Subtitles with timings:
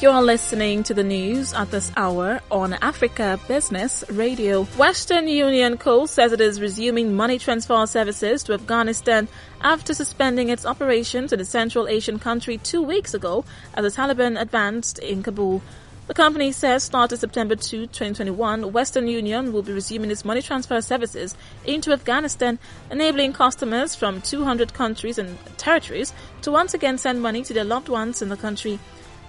[0.00, 4.64] You're listening to the news at this hour on Africa Business Radio.
[4.76, 6.06] Western Union Co.
[6.06, 9.28] says it is resuming money transfer services to Afghanistan
[9.60, 14.40] after suspending its operations in the Central Asian country two weeks ago as the Taliban
[14.40, 15.62] advanced in Kabul.
[16.08, 20.80] The company says starting September 2, 2021, Western Union will be resuming its money transfer
[20.80, 22.58] services into Afghanistan,
[22.90, 27.88] enabling customers from 200 countries and territories to once again send money to their loved
[27.88, 28.80] ones in the country.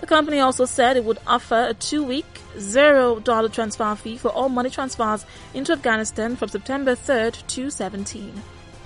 [0.04, 2.26] The company also said it would offer a two-week,
[2.58, 8.34] $0 transfer fee for all money transfers into Afghanistan from September 3rd to 17.